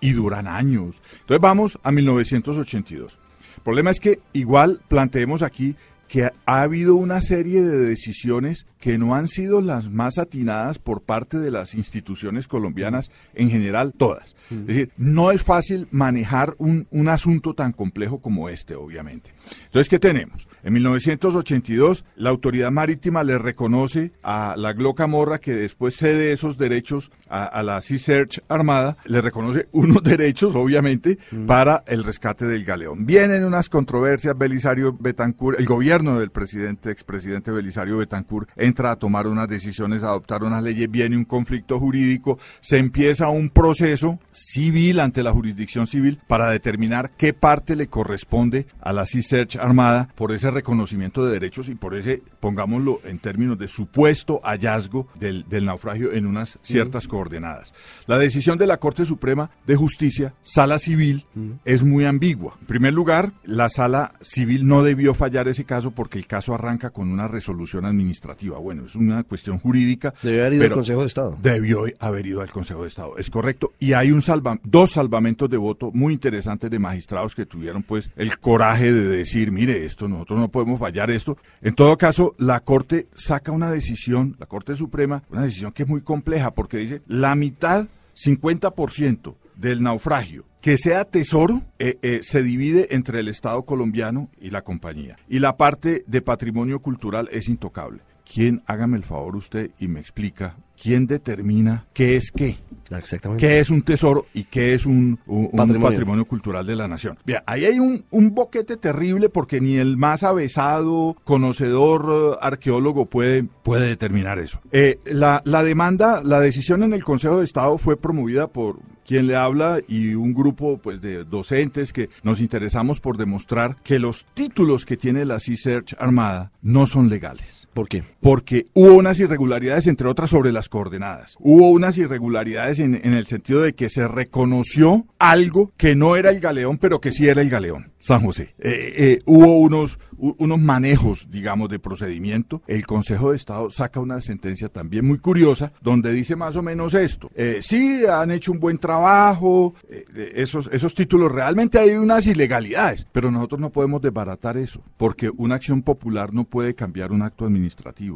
y 0.00 0.12
duran 0.12 0.46
años. 0.46 1.00
Entonces 1.20 1.40
vamos 1.40 1.78
a 1.82 1.90
1982. 1.90 3.18
El 3.56 3.62
problema 3.62 3.90
es 3.90 4.00
que 4.00 4.20
igual 4.32 4.80
planteemos 4.88 5.42
aquí 5.42 5.76
que 6.12 6.30
ha 6.44 6.60
habido 6.60 6.94
una 6.94 7.22
serie 7.22 7.62
de 7.62 7.78
decisiones 7.78 8.66
que 8.78 8.98
no 8.98 9.14
han 9.14 9.28
sido 9.28 9.62
las 9.62 9.90
más 9.90 10.18
atinadas 10.18 10.78
por 10.78 11.00
parte 11.00 11.38
de 11.38 11.50
las 11.50 11.74
instituciones 11.74 12.46
colombianas 12.48 13.10
en 13.32 13.48
general, 13.48 13.94
todas. 13.96 14.36
Es 14.50 14.66
decir, 14.66 14.90
no 14.98 15.30
es 15.30 15.42
fácil 15.42 15.88
manejar 15.90 16.54
un, 16.58 16.86
un 16.90 17.08
asunto 17.08 17.54
tan 17.54 17.72
complejo 17.72 18.20
como 18.20 18.50
este, 18.50 18.74
obviamente. 18.74 19.30
Entonces, 19.64 19.88
¿qué 19.88 19.98
tenemos? 19.98 20.46
En 20.64 20.74
1982, 20.74 22.04
la 22.16 22.30
autoridad 22.30 22.70
marítima 22.70 23.24
le 23.24 23.38
reconoce 23.38 24.12
a 24.22 24.54
la 24.56 24.72
Gloca 24.72 25.06
Morra, 25.06 25.38
que 25.38 25.54
después 25.54 25.96
cede 25.96 26.32
esos 26.32 26.58
derechos 26.58 27.10
a, 27.28 27.62
la 27.62 27.80
Sea 27.80 27.98
Search 27.98 28.40
Armada, 28.48 28.96
le 29.06 29.20
reconoce 29.20 29.68
unos 29.72 30.02
derechos, 30.04 30.54
obviamente, 30.54 31.18
mm. 31.30 31.46
para 31.46 31.82
el 31.86 32.04
rescate 32.04 32.46
del 32.46 32.64
galeón. 32.64 33.06
Vienen 33.06 33.44
unas 33.44 33.68
controversias, 33.68 34.36
Belisario 34.36 34.96
Betancourt, 34.98 35.58
el 35.58 35.66
gobierno 35.66 36.01
del 36.02 36.30
presidente, 36.30 36.90
expresidente 36.90 37.50
Belisario 37.50 37.98
Betancourt, 37.98 38.50
entra 38.56 38.90
a 38.90 38.96
tomar 38.96 39.26
unas 39.26 39.48
decisiones, 39.48 40.02
a 40.02 40.08
adoptar 40.08 40.42
unas 40.42 40.62
leyes, 40.62 40.90
viene 40.90 41.16
un 41.16 41.24
conflicto 41.24 41.78
jurídico, 41.78 42.38
se 42.60 42.78
empieza 42.78 43.28
un 43.28 43.48
proceso 43.48 44.18
civil 44.32 45.00
ante 45.00 45.22
la 45.22 45.32
jurisdicción 45.32 45.86
civil 45.86 46.18
para 46.26 46.50
determinar 46.50 47.12
qué 47.16 47.32
parte 47.32 47.76
le 47.76 47.86
corresponde 47.86 48.66
a 48.80 48.92
la 48.92 49.06
Sea 49.06 49.22
Search 49.22 49.56
Armada 49.56 50.08
por 50.14 50.32
ese 50.32 50.50
reconocimiento 50.50 51.24
de 51.24 51.32
derechos 51.32 51.68
y 51.68 51.74
por 51.74 51.94
ese, 51.94 52.22
pongámoslo 52.40 53.00
en 53.04 53.18
términos 53.18 53.58
de 53.58 53.68
supuesto 53.68 54.40
hallazgo 54.42 55.06
del, 55.18 55.44
naufragio 55.64 56.12
en 56.12 56.26
unas 56.26 56.58
ciertas 56.62 57.06
coordenadas. 57.06 57.72
La 58.06 58.18
decisión 58.18 58.58
de 58.58 58.66
la 58.66 58.78
Corte 58.78 59.04
Suprema 59.04 59.50
de 59.66 59.76
Justicia, 59.76 60.34
sala 60.42 60.78
civil, 60.78 61.26
es 61.64 61.84
muy 61.84 62.04
ambigua. 62.04 62.56
En 62.60 62.66
primer 62.66 62.92
lugar, 62.92 63.32
la 63.44 63.68
sala 63.68 64.12
civil 64.20 64.66
no 64.66 64.82
debió 64.82 65.14
fallar 65.14 65.48
ese 65.48 65.64
caso 65.64 65.91
porque 65.92 66.18
el 66.18 66.26
caso 66.26 66.54
arranca 66.54 66.90
con 66.90 67.10
una 67.10 67.28
resolución 67.28 67.84
administrativa. 67.84 68.58
Bueno, 68.58 68.86
es 68.86 68.94
una 68.94 69.22
cuestión 69.22 69.58
jurídica. 69.58 70.12
Debió 70.22 70.42
haber 70.42 70.54
ido 70.54 70.64
al 70.64 70.72
Consejo 70.72 71.00
de 71.00 71.06
Estado. 71.06 71.38
Debió 71.40 71.84
haber 72.00 72.26
ido 72.26 72.40
al 72.40 72.50
Consejo 72.50 72.82
de 72.82 72.88
Estado, 72.88 73.18
es 73.18 73.30
correcto. 73.30 73.72
Y 73.78 73.92
hay 73.92 74.10
un 74.10 74.22
salva, 74.22 74.58
dos 74.64 74.92
salvamentos 74.92 75.48
de 75.48 75.56
voto 75.56 75.90
muy 75.92 76.12
interesantes 76.12 76.70
de 76.70 76.78
magistrados 76.78 77.34
que 77.34 77.46
tuvieron 77.46 77.82
pues 77.82 78.10
el 78.16 78.38
coraje 78.38 78.92
de 78.92 79.08
decir, 79.08 79.52
mire, 79.52 79.84
esto 79.84 80.08
nosotros 80.08 80.38
no 80.40 80.48
podemos 80.48 80.78
fallar 80.78 81.10
esto. 81.10 81.36
En 81.60 81.74
todo 81.74 81.96
caso, 81.96 82.34
la 82.38 82.60
Corte 82.60 83.08
saca 83.14 83.52
una 83.52 83.70
decisión, 83.70 84.36
la 84.38 84.46
Corte 84.46 84.74
Suprema, 84.74 85.22
una 85.30 85.42
decisión 85.42 85.72
que 85.72 85.84
es 85.84 85.88
muy 85.88 86.02
compleja 86.02 86.52
porque 86.52 86.78
dice 86.78 87.02
la 87.06 87.34
mitad, 87.34 87.86
50% 88.14 89.34
del 89.56 89.82
naufragio 89.82 90.44
que 90.62 90.78
sea 90.78 91.04
tesoro 91.04 91.60
eh, 91.80 91.98
eh, 92.02 92.20
se 92.22 92.42
divide 92.42 92.94
entre 92.94 93.18
el 93.20 93.28
Estado 93.28 93.64
colombiano 93.64 94.30
y 94.40 94.50
la 94.50 94.62
compañía. 94.62 95.16
Y 95.28 95.40
la 95.40 95.56
parte 95.56 96.04
de 96.06 96.22
patrimonio 96.22 96.78
cultural 96.78 97.28
es 97.32 97.48
intocable. 97.48 98.00
¿Quién, 98.32 98.62
hágame 98.66 98.96
el 98.96 99.02
favor 99.02 99.34
usted 99.34 99.72
y 99.80 99.88
me 99.88 99.98
explica, 99.98 100.54
quién 100.80 101.08
determina 101.08 101.84
qué 101.92 102.16
es 102.16 102.30
qué? 102.30 102.56
Exactamente. 102.96 103.44
¿Qué 103.44 103.58
es 103.58 103.70
un 103.70 103.82
tesoro 103.82 104.26
y 104.32 104.44
qué 104.44 104.74
es 104.74 104.86
un, 104.86 105.18
patrimonio. 105.54 106.24
cultural 106.24 106.64
de 106.64 106.76
la 106.76 106.86
nación? 106.86 107.18
Bien, 107.26 107.40
ahí 107.44 107.64
hay 107.64 107.80
un, 107.80 108.04
boquete 108.32 108.76
terrible 108.76 109.28
porque 109.28 109.60
ni 109.60 109.76
el 109.76 109.96
más 109.96 110.22
avesado, 110.22 111.16
conocedor, 111.24 112.36
eh, 112.36 112.38
arqueólogo 112.40 113.06
puede, 113.06 113.42
puede 113.42 113.88
determinar 113.88 114.38
eso. 114.38 114.60
la, 115.06 115.42
la 115.44 115.64
demanda, 115.64 116.22
la 116.22 116.38
decisión 116.38 116.84
en 116.84 116.92
el 116.92 117.02
Consejo 117.02 117.38
de 117.38 117.44
Estado 117.44 117.76
fue 117.76 117.96
promovida 117.96 118.46
por 118.46 118.78
quien 119.06 119.26
le 119.26 119.36
habla 119.36 119.80
y 119.86 120.14
un 120.14 120.34
grupo 120.34 120.78
pues 120.78 121.00
de 121.00 121.24
docentes 121.24 121.92
que 121.92 122.10
nos 122.22 122.40
interesamos 122.40 123.00
por 123.00 123.16
demostrar 123.16 123.76
que 123.82 123.98
los 123.98 124.26
títulos 124.34 124.84
que 124.84 124.96
tiene 124.96 125.24
la 125.24 125.38
Sea 125.38 125.56
Search 125.56 125.94
Armada 125.98 126.52
no 126.62 126.86
son 126.86 127.08
legales. 127.08 127.68
¿Por 127.72 127.88
qué? 127.88 128.04
Porque 128.20 128.64
hubo 128.74 128.94
unas 128.94 129.18
irregularidades, 129.18 129.86
entre 129.86 130.08
otras, 130.08 130.30
sobre 130.30 130.52
las 130.52 130.68
coordenadas. 130.68 131.36
Hubo 131.40 131.70
unas 131.70 131.96
irregularidades 131.96 132.78
en, 132.80 132.94
el 132.94 133.26
sentido 133.26 133.62
de 133.62 133.72
que 133.72 133.88
se 133.88 134.06
reconoció 134.06 135.06
algo 135.18 135.72
que 135.78 135.94
no 135.94 136.16
era 136.16 136.30
el 136.30 136.40
galeón, 136.40 136.76
pero 136.76 137.00
que 137.00 137.12
sí 137.12 137.28
era 137.28 137.40
el 137.40 137.48
galeón, 137.48 137.92
San 137.98 138.20
José. 138.20 138.54
Eh, 138.58 138.92
eh, 138.96 139.18
hubo 139.24 139.58
unos, 139.58 139.98
unos 140.38 140.60
manejos, 140.60 141.28
digamos, 141.30 141.68
de 141.68 141.78
procedimiento. 141.78 142.62
El 142.66 142.86
Consejo 142.86 143.30
de 143.30 143.36
Estado 143.36 143.70
saca 143.70 144.00
una 144.00 144.20
sentencia 144.20 144.68
también 144.68 145.06
muy 145.06 145.18
curiosa, 145.18 145.72
donde 145.82 146.12
dice 146.12 146.36
más 146.36 146.56
o 146.56 146.62
menos 146.62 146.94
esto. 146.94 147.30
Eh, 147.34 147.60
sí, 147.62 148.04
han 148.06 148.30
hecho 148.30 148.52
un 148.52 148.60
buen 148.60 148.78
trabajo, 148.78 149.74
esos, 150.16 150.68
esos 150.72 150.94
títulos, 150.94 151.32
realmente 151.32 151.78
hay 151.78 151.90
unas 151.90 152.26
ilegalidades, 152.26 153.06
pero 153.12 153.30
nosotros 153.30 153.60
no 153.60 153.70
podemos 153.70 154.00
desbaratar 154.00 154.56
eso, 154.56 154.82
porque 154.96 155.30
una 155.36 155.56
acción 155.56 155.82
popular 155.82 156.32
no 156.32 156.44
puede 156.44 156.74
cambiar 156.74 157.12
un 157.12 157.22
acto 157.22 157.44
administrativo 157.44 157.72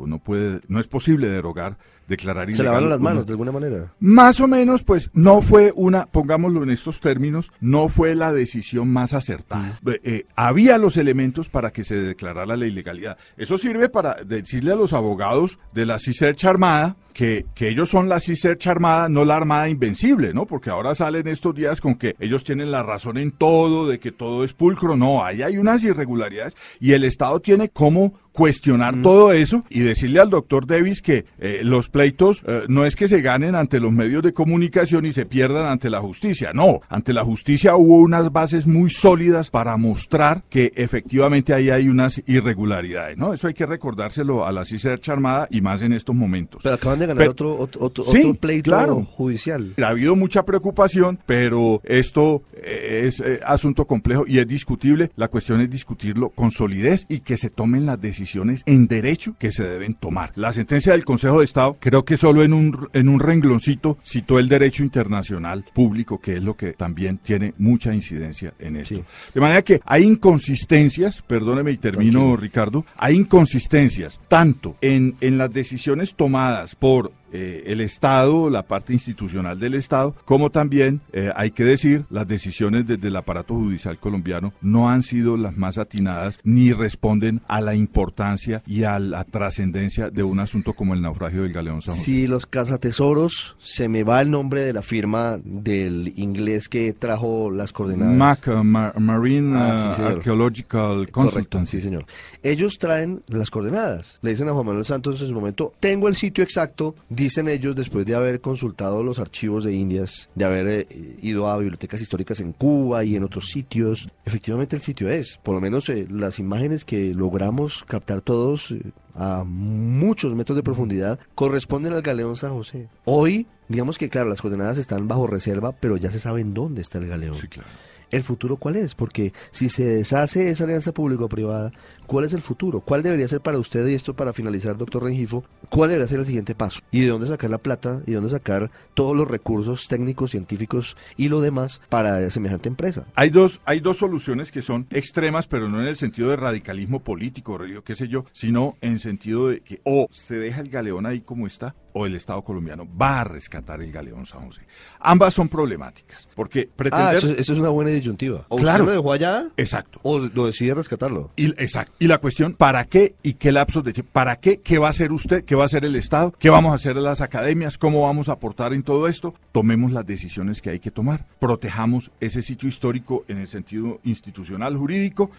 no 0.06 0.18
puede, 0.18 0.60
no 0.68 0.80
es 0.80 0.86
posible 0.86 1.28
derogar, 1.28 1.78
declarar 2.08 2.52
Se 2.52 2.62
lavan 2.62 2.88
las 2.88 3.00
manos 3.00 3.26
de 3.26 3.32
alguna 3.32 3.52
manera. 3.52 3.92
Más 4.00 4.40
o 4.40 4.46
menos, 4.46 4.84
pues 4.84 5.10
no 5.12 5.42
fue 5.42 5.72
una, 5.74 6.06
pongámoslo 6.06 6.62
en 6.62 6.70
estos 6.70 7.00
términos, 7.00 7.52
no 7.60 7.88
fue 7.88 8.14
la 8.14 8.32
decisión 8.32 8.92
más 8.92 9.12
acertada. 9.12 9.80
Eh, 10.04 10.24
había 10.36 10.78
los 10.78 10.96
elementos 10.96 11.48
para 11.48 11.72
que 11.72 11.84
se 11.84 11.95
declarara 12.00 12.56
la 12.56 12.66
ilegalidad. 12.66 13.18
Eso 13.36 13.58
sirve 13.58 13.88
para 13.88 14.14
decirle 14.24 14.72
a 14.72 14.76
los 14.76 14.92
abogados 14.92 15.58
de 15.74 15.86
la 15.86 15.98
CISERCH 15.98 16.44
Armada 16.44 16.96
que, 17.12 17.46
que 17.54 17.68
ellos 17.68 17.88
son 17.88 18.08
la 18.08 18.20
CISERCH 18.20 18.66
Armada, 18.66 19.08
no 19.08 19.24
la 19.24 19.36
Armada 19.36 19.68
Invencible, 19.68 20.34
¿no? 20.34 20.46
Porque 20.46 20.70
ahora 20.70 20.94
salen 20.94 21.26
estos 21.28 21.54
días 21.54 21.80
con 21.80 21.94
que 21.94 22.14
ellos 22.20 22.44
tienen 22.44 22.70
la 22.70 22.82
razón 22.82 23.16
en 23.16 23.32
todo, 23.32 23.86
de 23.86 23.98
que 23.98 24.12
todo 24.12 24.44
es 24.44 24.52
pulcro. 24.52 24.96
No, 24.96 25.24
ahí 25.24 25.42
hay 25.42 25.56
unas 25.56 25.82
irregularidades 25.82 26.56
y 26.78 26.92
el 26.92 27.04
Estado 27.04 27.40
tiene 27.40 27.70
como 27.70 28.12
cuestionar 28.36 28.94
mm. 28.94 29.02
todo 29.02 29.32
eso 29.32 29.64
y 29.70 29.80
decirle 29.80 30.20
al 30.20 30.28
doctor 30.28 30.66
Davis 30.66 31.00
que 31.00 31.24
eh, 31.38 31.62
los 31.64 31.88
pleitos 31.88 32.44
eh, 32.46 32.64
no 32.68 32.84
es 32.84 32.94
que 32.94 33.08
se 33.08 33.22
ganen 33.22 33.54
ante 33.54 33.80
los 33.80 33.92
medios 33.92 34.22
de 34.22 34.34
comunicación 34.34 35.06
y 35.06 35.12
se 35.12 35.24
pierdan 35.24 35.64
ante 35.64 35.88
la 35.88 36.00
justicia, 36.00 36.52
no, 36.52 36.80
ante 36.90 37.14
la 37.14 37.24
justicia 37.24 37.76
hubo 37.76 37.96
unas 37.96 38.30
bases 38.30 38.66
muy 38.66 38.90
sólidas 38.90 39.48
para 39.48 39.76
mostrar 39.78 40.44
que 40.50 40.70
efectivamente 40.76 41.54
ahí 41.54 41.70
hay 41.70 41.88
unas 41.88 42.22
irregularidades, 42.26 43.16
¿no? 43.16 43.32
Eso 43.32 43.48
hay 43.48 43.54
que 43.54 43.64
recordárselo 43.64 44.46
a 44.46 44.52
la 44.52 44.66
CISERCH 44.66 45.08
Armada 45.08 45.48
y 45.50 45.62
más 45.62 45.80
en 45.80 45.94
estos 45.94 46.14
momentos. 46.14 46.60
Pero 46.62 46.74
acaban 46.74 46.98
de 46.98 47.06
ganar 47.06 47.28
otro, 47.28 47.58
otro, 47.58 48.04
pleito 48.38 48.70
claro. 48.70 49.06
judicial. 49.12 49.72
Ha 49.82 49.88
habido 49.88 50.14
mucha 50.14 50.44
preocupación, 50.44 51.18
pero 51.24 51.80
esto 51.84 52.42
eh, 52.52 53.04
es 53.06 53.22
asunto 53.46 53.86
complejo 53.86 54.24
y 54.26 54.40
es 54.40 54.46
discutible. 54.46 55.10
La 55.16 55.28
cuestión 55.28 55.62
es 55.62 55.70
discutirlo 55.70 56.28
con 56.28 56.50
solidez 56.50 57.06
y 57.08 57.20
que 57.20 57.38
se 57.38 57.48
tomen 57.48 57.86
las 57.86 57.98
decisiones 57.98 58.25
en 58.66 58.86
derecho 58.86 59.36
que 59.38 59.52
se 59.52 59.64
deben 59.64 59.94
tomar. 59.94 60.32
La 60.34 60.52
sentencia 60.52 60.92
del 60.92 61.04
Consejo 61.04 61.38
de 61.38 61.44
Estado, 61.44 61.76
creo 61.80 62.04
que 62.04 62.16
solo 62.16 62.42
en 62.42 62.52
un, 62.52 62.88
en 62.92 63.08
un 63.08 63.20
rengloncito 63.20 63.98
citó 64.04 64.38
el 64.38 64.48
derecho 64.48 64.82
internacional 64.82 65.64
público, 65.72 66.20
que 66.20 66.36
es 66.36 66.42
lo 66.42 66.56
que 66.56 66.72
también 66.72 67.18
tiene 67.18 67.54
mucha 67.58 67.94
incidencia 67.94 68.54
en 68.58 68.76
esto. 68.76 69.02
De 69.34 69.40
manera 69.40 69.62
que 69.62 69.80
hay 69.84 70.04
inconsistencias, 70.04 71.22
perdóneme 71.22 71.72
y 71.72 71.76
termino, 71.78 72.36
Ricardo, 72.36 72.84
hay 72.96 73.16
inconsistencias 73.16 74.20
tanto 74.28 74.76
en, 74.80 75.16
en 75.20 75.38
las 75.38 75.52
decisiones 75.52 76.14
tomadas 76.14 76.74
por 76.74 77.12
eh, 77.36 77.64
el 77.66 77.82
Estado, 77.82 78.48
la 78.48 78.62
parte 78.62 78.94
institucional 78.94 79.60
del 79.60 79.74
Estado, 79.74 80.14
como 80.24 80.48
también, 80.50 81.02
eh, 81.12 81.30
hay 81.36 81.50
que 81.50 81.64
decir, 81.64 82.06
las 82.08 82.26
decisiones 82.26 82.86
desde 82.86 83.08
el 83.08 83.16
aparato 83.16 83.52
judicial 83.52 83.98
colombiano 83.98 84.54
no 84.62 84.88
han 84.88 85.02
sido 85.02 85.36
las 85.36 85.54
más 85.54 85.76
atinadas 85.76 86.38
ni 86.44 86.72
responden 86.72 87.42
a 87.46 87.60
la 87.60 87.74
importancia 87.74 88.62
y 88.66 88.84
a 88.84 88.98
la 88.98 89.24
trascendencia 89.24 90.08
de 90.08 90.22
un 90.22 90.40
asunto 90.40 90.72
como 90.72 90.94
el 90.94 91.02
naufragio 91.02 91.42
del 91.42 91.52
Galeón 91.52 91.82
San 91.82 91.92
José. 91.94 92.04
Si 92.04 92.26
los 92.26 92.46
cazatesoros, 92.46 93.56
se 93.58 93.90
me 93.90 94.02
va 94.02 94.22
el 94.22 94.30
nombre 94.30 94.62
de 94.62 94.72
la 94.72 94.80
firma 94.80 95.38
del 95.44 96.14
inglés 96.16 96.70
que 96.70 96.94
trajo 96.94 97.50
las 97.50 97.70
coordenadas. 97.70 98.16
MAC, 98.16 98.48
uh, 98.48 99.00
Marine 99.00 99.54
ah, 99.58 99.94
Archaeological 99.98 101.10
Consultancy. 101.10 101.76
sí, 101.78 101.82
señor. 101.82 102.06
Ellos 102.42 102.78
traen 102.78 103.22
las 103.28 103.50
coordenadas. 103.50 104.20
Le 104.22 104.30
dicen 104.30 104.48
a 104.48 104.52
Juan 104.52 104.64
Manuel 104.64 104.86
Santos 104.86 105.20
en 105.20 105.28
su 105.28 105.34
momento, 105.34 105.74
tengo 105.80 106.08
el 106.08 106.16
sitio 106.16 106.42
exacto, 106.42 106.94
Dicen 107.26 107.48
ellos, 107.48 107.74
después 107.74 108.06
de 108.06 108.14
haber 108.14 108.40
consultado 108.40 109.02
los 109.02 109.18
archivos 109.18 109.64
de 109.64 109.74
Indias, 109.74 110.30
de 110.36 110.44
haber 110.44 110.68
eh, 110.68 110.86
ido 111.22 111.48
a 111.48 111.58
bibliotecas 111.58 112.00
históricas 112.00 112.38
en 112.38 112.52
Cuba 112.52 113.02
y 113.02 113.16
en 113.16 113.24
otros 113.24 113.48
sitios, 113.48 114.08
efectivamente 114.24 114.76
el 114.76 114.82
sitio 114.82 115.10
es, 115.10 115.36
por 115.42 115.56
lo 115.56 115.60
menos 115.60 115.88
eh, 115.88 116.06
las 116.08 116.38
imágenes 116.38 116.84
que 116.84 117.12
logramos 117.14 117.82
captar 117.82 118.20
todos 118.20 118.70
eh, 118.70 118.92
a 119.16 119.42
muchos 119.44 120.36
metros 120.36 120.54
de 120.54 120.62
profundidad, 120.62 121.18
corresponden 121.34 121.94
al 121.94 122.02
galeón 122.02 122.36
San 122.36 122.52
José. 122.52 122.88
Hoy, 123.04 123.48
digamos 123.66 123.98
que 123.98 124.08
claro, 124.08 124.28
las 124.28 124.40
coordenadas 124.40 124.78
están 124.78 125.08
bajo 125.08 125.26
reserva, 125.26 125.72
pero 125.72 125.96
ya 125.96 126.12
se 126.12 126.20
sabe 126.20 126.42
en 126.42 126.54
dónde 126.54 126.80
está 126.80 126.98
el 126.98 127.08
galeón. 127.08 127.34
Sí, 127.34 127.48
claro 127.48 127.68
el 128.10 128.22
futuro 128.22 128.56
cuál 128.56 128.76
es, 128.76 128.94
porque 128.94 129.32
si 129.50 129.68
se 129.68 129.84
deshace 129.84 130.48
esa 130.48 130.64
alianza 130.64 130.92
público-privada, 130.92 131.70
¿cuál 132.06 132.24
es 132.24 132.32
el 132.32 132.42
futuro? 132.42 132.80
¿Cuál 132.80 133.02
debería 133.02 133.28
ser 133.28 133.40
para 133.40 133.58
usted, 133.58 133.86
y 133.86 133.94
esto 133.94 134.14
para 134.14 134.32
finalizar, 134.32 134.76
doctor 134.76 135.04
Rengifo, 135.04 135.44
cuál 135.70 135.90
debería 135.90 136.08
ser 136.08 136.20
el 136.20 136.26
siguiente 136.26 136.54
paso? 136.54 136.80
¿Y 136.90 137.00
de 137.00 137.08
dónde 137.08 137.26
sacar 137.26 137.50
la 137.50 137.58
plata? 137.58 138.00
¿Y 138.06 138.10
de 138.10 138.14
dónde 138.14 138.30
sacar 138.30 138.70
todos 138.94 139.16
los 139.16 139.28
recursos 139.28 139.88
técnicos, 139.88 140.30
científicos 140.30 140.96
y 141.16 141.28
lo 141.28 141.40
demás 141.40 141.80
para 141.88 142.28
semejante 142.30 142.68
empresa? 142.68 143.06
Hay 143.14 143.30
dos, 143.30 143.60
hay 143.64 143.80
dos 143.80 143.98
soluciones 143.98 144.50
que 144.50 144.62
son 144.62 144.86
extremas, 144.90 145.46
pero 145.46 145.68
no 145.68 145.80
en 145.80 145.88
el 145.88 145.96
sentido 145.96 146.30
de 146.30 146.36
radicalismo 146.36 147.02
político, 147.02 147.58
qué 147.84 147.94
sé 147.94 148.08
yo, 148.08 148.24
sino 148.32 148.76
en 148.80 148.98
sentido 148.98 149.48
de 149.48 149.60
que 149.60 149.80
o 149.84 150.06
se 150.10 150.38
deja 150.38 150.60
el 150.60 150.68
galeón 150.68 151.06
ahí 151.06 151.20
como 151.20 151.46
está, 151.46 151.74
o 151.98 152.04
el 152.04 152.14
Estado 152.14 152.42
colombiano 152.42 152.86
va 153.00 153.22
a 153.22 153.24
rescatar 153.24 153.80
el 153.80 153.90
galeón 153.90 154.26
San 154.26 154.44
José. 154.44 154.60
Ambas 155.00 155.32
son 155.32 155.48
problemáticas, 155.48 156.28
porque 156.34 156.68
pretender... 156.76 157.14
Ah, 157.14 157.16
eso, 157.16 157.30
es 157.30 157.48
una 157.48 157.70
buena 157.70 157.90
disyuntiva. 157.90 158.44
O 158.50 158.56
claro. 158.58 158.84
lo 158.84 158.90
dejó 158.90 159.12
allá, 159.14 159.46
exacto. 159.56 159.98
o 160.02 160.18
lo 160.18 160.44
decide 160.44 160.74
rescatarlo. 160.74 161.30
Y, 161.36 161.46
exacto. 161.46 161.94
Y 161.98 162.06
la 162.06 162.18
cuestión, 162.18 162.52
¿para 162.52 162.84
qué 162.84 163.14
y 163.22 163.34
qué 163.34 163.50
lapsos 163.50 163.82
de 163.82 163.94
tiempo? 163.94 164.10
¿Para 164.12 164.36
qué? 164.36 164.58
¿Qué 164.58 164.76
va 164.76 164.88
a 164.88 164.90
hacer 164.90 165.10
usted? 165.10 165.42
¿Qué 165.42 165.54
va 165.54 165.62
a 165.62 165.66
hacer 165.66 165.86
el 165.86 165.96
Estado? 165.96 166.34
¿Qué 166.38 166.50
vamos 166.50 166.72
a 166.72 166.74
hacer 166.74 166.96
las 166.96 167.22
academias? 167.22 167.78
¿Cómo 167.78 168.02
vamos 168.02 168.28
a 168.28 168.32
aportar 168.32 168.74
en 168.74 168.82
todo 168.82 169.08
esto? 169.08 169.34
Tomemos 169.52 169.90
las 169.90 170.04
decisiones 170.04 170.60
que 170.60 170.68
hay 170.68 170.80
que 170.80 170.90
tomar. 170.90 171.24
Protejamos 171.38 172.10
ese 172.20 172.42
sitio 172.42 172.68
histórico 172.68 173.24
en 173.26 173.38
el 173.38 173.46
sentido 173.46 174.00
institucional, 174.04 174.76
jurídico. 174.76 175.30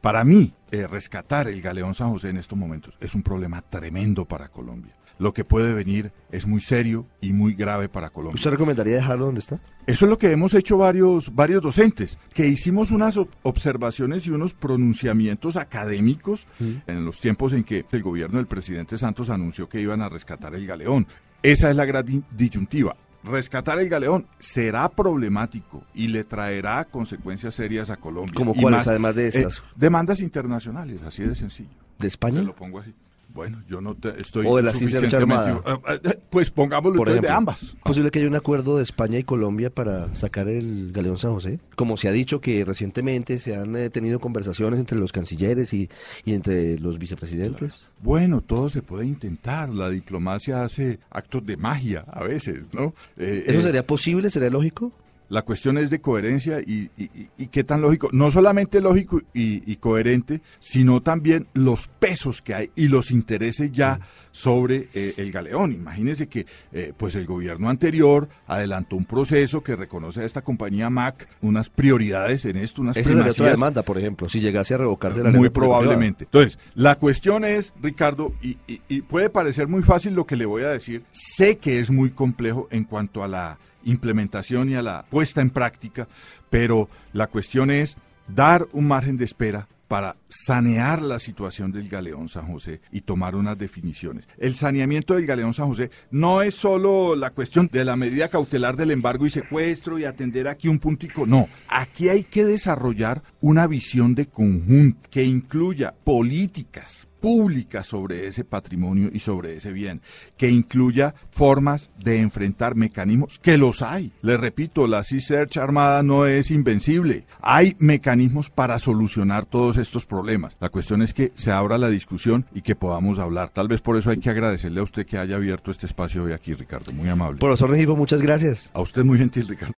Para 0.00 0.24
mí, 0.24 0.54
eh, 0.72 0.88
rescatar 0.88 1.46
el 1.46 1.62
galeón 1.62 1.94
San 1.94 2.10
José 2.10 2.30
en 2.30 2.38
estos 2.38 2.58
momentos 2.58 2.94
es 2.98 3.14
un 3.14 3.22
problema 3.22 3.62
tremendo 3.62 4.24
para 4.24 4.48
Colombia 4.48 4.92
lo 5.20 5.34
que 5.34 5.44
puede 5.44 5.74
venir 5.74 6.12
es 6.32 6.46
muy 6.46 6.62
serio 6.62 7.06
y 7.20 7.34
muy 7.34 7.54
grave 7.54 7.90
para 7.90 8.08
Colombia. 8.08 8.36
¿Usted 8.36 8.52
recomendaría 8.52 8.94
dejarlo 8.94 9.26
donde 9.26 9.40
está? 9.40 9.60
Eso 9.86 10.06
es 10.06 10.10
lo 10.10 10.16
que 10.16 10.32
hemos 10.32 10.54
hecho 10.54 10.78
varios, 10.78 11.34
varios 11.34 11.60
docentes, 11.62 12.18
que 12.32 12.48
hicimos 12.48 12.90
unas 12.90 13.20
observaciones 13.42 14.26
y 14.26 14.30
unos 14.30 14.54
pronunciamientos 14.54 15.56
académicos 15.56 16.46
en 16.58 17.04
los 17.04 17.20
tiempos 17.20 17.52
en 17.52 17.64
que 17.64 17.84
el 17.92 18.02
gobierno 18.02 18.38
del 18.38 18.46
presidente 18.46 18.96
Santos 18.96 19.28
anunció 19.28 19.68
que 19.68 19.80
iban 19.80 20.00
a 20.00 20.08
rescatar 20.08 20.54
el 20.54 20.66
galeón. 20.66 21.06
Esa 21.42 21.68
es 21.68 21.76
la 21.76 21.84
gran 21.84 22.24
disyuntiva 22.36 22.96
rescatar 23.22 23.78
el 23.78 23.90
galeón 23.90 24.26
será 24.38 24.88
problemático 24.88 25.84
y 25.92 26.08
le 26.08 26.24
traerá 26.24 26.86
consecuencias 26.86 27.54
serias 27.54 27.90
a 27.90 27.98
Colombia. 27.98 28.32
¿Como 28.34 28.54
cuáles, 28.54 28.78
más, 28.78 28.88
además 28.88 29.14
de 29.14 29.26
eh, 29.26 29.28
estas? 29.28 29.62
demandas 29.76 30.22
internacionales, 30.22 31.02
así 31.06 31.22
de 31.22 31.34
sencillo. 31.34 31.68
¿De 31.98 32.08
España? 32.08 32.40
Se 32.40 32.46
lo 32.46 32.54
pongo 32.54 32.78
así. 32.78 32.94
Bueno, 33.32 33.62
yo 33.68 33.80
no 33.80 33.94
te- 33.94 34.20
estoy 34.20 34.44
O 34.48 34.56
de 34.56 34.62
la 34.64 34.72
suficientemente- 34.72 35.16
Armada. 35.16 35.60
Eh, 35.94 36.00
eh, 36.04 36.18
Pues 36.30 36.50
pongámoslo 36.50 36.96
Por 36.98 37.08
de 37.20 37.28
ambas. 37.28 37.62
¿Es 37.62 37.74
posible 37.82 38.10
que 38.10 38.18
haya 38.18 38.28
un 38.28 38.34
acuerdo 38.34 38.76
de 38.76 38.82
España 38.82 39.18
y 39.18 39.24
Colombia 39.24 39.70
para 39.70 40.14
sacar 40.14 40.48
el 40.48 40.90
galeón 40.92 41.16
San 41.18 41.32
José? 41.32 41.60
Como 41.76 41.96
se 41.96 42.08
ha 42.08 42.12
dicho 42.12 42.40
que 42.40 42.64
recientemente 42.64 43.38
se 43.38 43.56
han 43.56 43.76
eh, 43.76 43.88
tenido 43.90 44.18
conversaciones 44.18 44.80
entre 44.80 44.98
los 44.98 45.12
cancilleres 45.12 45.72
y, 45.72 45.88
y 46.24 46.34
entre 46.34 46.78
los 46.78 46.98
vicepresidentes. 46.98 47.86
Bueno, 48.02 48.40
todo 48.40 48.68
se 48.70 48.82
puede 48.82 49.06
intentar. 49.06 49.68
La 49.68 49.90
diplomacia 49.90 50.62
hace 50.64 50.98
actos 51.10 51.44
de 51.46 51.56
magia 51.56 52.04
a 52.08 52.24
veces, 52.24 52.72
¿no? 52.74 52.94
Eh, 53.16 53.44
¿Eso 53.46 53.60
eh, 53.60 53.62
sería 53.62 53.86
posible? 53.86 54.28
¿Sería 54.30 54.50
lógico? 54.50 54.92
La 55.30 55.42
cuestión 55.42 55.78
es 55.78 55.88
de 55.90 56.00
coherencia 56.00 56.60
y, 56.60 56.90
y- 56.98 57.04
y- 57.04 57.28
y 57.38 57.46
qué 57.46 57.64
tan 57.64 57.80
lógico, 57.80 58.10
no 58.12 58.30
solamente 58.30 58.80
lógico 58.82 59.22
y, 59.32 59.76
coherente, 59.76 60.42
sino 60.58 61.00
también 61.00 61.46
los 61.54 61.86
pesos 61.88 62.42
que 62.42 62.52
hay 62.54 62.70
y 62.76 62.88
los 62.88 63.10
intereses 63.10 63.72
ya 63.72 64.00
sobre 64.32 64.88
eh, 64.92 65.14
el 65.16 65.32
galeón. 65.32 65.72
Imagínense 65.72 66.26
que 66.28 66.46
eh, 66.72 66.92
pues 66.96 67.14
el 67.14 67.26
gobierno 67.26 67.70
anterior 67.70 68.28
adelantó 68.46 68.96
un 68.96 69.04
proceso 69.06 69.62
que 69.62 69.76
reconoce 69.76 70.20
a 70.20 70.24
esta 70.24 70.42
compañía 70.42 70.90
MAC 70.90 71.28
unas 71.40 71.70
prioridades 71.70 72.44
en 72.44 72.56
esto, 72.56 72.82
unas 72.82 72.96
Esa 72.96 73.08
sería 73.08 73.22
otra 73.22 73.32
primacías 73.32 73.56
demanda, 73.56 73.82
por 73.82 73.98
ejemplo, 73.98 74.28
si 74.28 74.40
llegase 74.40 74.74
a 74.74 74.78
revocarse 74.78 75.22
la 75.22 75.30
muy 75.30 75.48
probablemente. 75.48 76.24
Entonces, 76.24 76.58
la 76.74 76.96
cuestión 76.98 77.44
es, 77.44 77.72
Ricardo, 77.80 78.32
y 78.42 79.00
puede 79.02 79.30
parecer 79.30 79.68
muy 79.68 79.82
fácil 79.82 80.14
lo 80.14 80.26
que 80.26 80.36
le 80.36 80.44
voy 80.44 80.64
a 80.64 80.68
decir, 80.68 81.04
sé 81.12 81.56
que 81.58 81.78
es 81.78 81.90
muy 81.90 82.10
complejo 82.10 82.66
en 82.72 82.84
cuanto 82.84 83.22
a 83.22 83.28
la 83.28 83.58
implementación 83.84 84.70
y 84.70 84.74
a 84.74 84.82
la 84.82 85.04
puesta 85.08 85.40
en 85.40 85.50
práctica, 85.50 86.08
pero 86.48 86.88
la 87.12 87.26
cuestión 87.26 87.70
es 87.70 87.96
dar 88.28 88.66
un 88.72 88.88
margen 88.88 89.16
de 89.16 89.24
espera 89.24 89.68
para 89.90 90.14
sanear 90.28 91.02
la 91.02 91.18
situación 91.18 91.72
del 91.72 91.88
Galeón 91.88 92.28
San 92.28 92.46
José 92.46 92.80
y 92.92 93.00
tomar 93.00 93.34
unas 93.34 93.58
definiciones. 93.58 94.24
El 94.38 94.54
saneamiento 94.54 95.14
del 95.14 95.26
Galeón 95.26 95.52
San 95.52 95.66
José 95.66 95.90
no 96.12 96.42
es 96.42 96.54
solo 96.54 97.16
la 97.16 97.30
cuestión 97.30 97.68
de 97.72 97.84
la 97.84 97.96
medida 97.96 98.28
cautelar 98.28 98.76
del 98.76 98.92
embargo 98.92 99.26
y 99.26 99.30
secuestro 99.30 99.98
y 99.98 100.04
atender 100.04 100.46
aquí 100.46 100.68
un 100.68 100.78
puntico, 100.78 101.26
no, 101.26 101.48
aquí 101.66 102.08
hay 102.08 102.22
que 102.22 102.44
desarrollar 102.44 103.20
una 103.40 103.66
visión 103.66 104.14
de 104.14 104.26
conjunto 104.26 105.08
que 105.10 105.24
incluya 105.24 105.92
políticas 106.04 107.08
públicas 107.20 107.86
sobre 107.86 108.26
ese 108.26 108.44
patrimonio 108.44 109.10
y 109.12 109.20
sobre 109.20 109.56
ese 109.56 109.72
bien, 109.72 110.00
que 110.36 110.48
incluya 110.48 111.14
formas 111.30 111.90
de 111.98 112.18
enfrentar 112.18 112.74
mecanismos, 112.74 113.38
que 113.38 113.58
los 113.58 113.82
hay. 113.82 114.12
Le 114.22 114.36
repito, 114.36 114.86
la 114.86 115.04
Sea 115.04 115.20
Search 115.20 115.58
Armada 115.58 116.02
no 116.02 116.26
es 116.26 116.50
invencible. 116.50 117.24
Hay 117.40 117.76
mecanismos 117.78 118.50
para 118.50 118.78
solucionar 118.78 119.46
todos 119.46 119.76
estos 119.76 120.06
problemas. 120.06 120.56
La 120.60 120.70
cuestión 120.70 121.02
es 121.02 121.14
que 121.14 121.32
se 121.34 121.50
abra 121.50 121.78
la 121.78 121.88
discusión 121.88 122.46
y 122.54 122.62
que 122.62 122.74
podamos 122.74 123.18
hablar. 123.18 123.50
Tal 123.50 123.68
vez 123.68 123.80
por 123.80 123.96
eso 123.96 124.10
hay 124.10 124.18
que 124.18 124.30
agradecerle 124.30 124.80
a 124.80 124.84
usted 124.84 125.06
que 125.06 125.18
haya 125.18 125.36
abierto 125.36 125.70
este 125.70 125.86
espacio 125.86 126.24
hoy 126.24 126.32
aquí, 126.32 126.54
Ricardo. 126.54 126.92
Muy 126.92 127.08
amable. 127.08 127.38
Profesor 127.38 127.70
Regifo, 127.70 127.96
muchas 127.96 128.22
gracias. 128.22 128.70
A 128.74 128.80
usted 128.80 129.04
muy 129.04 129.18
gentil, 129.18 129.46
Ricardo. 129.48 129.74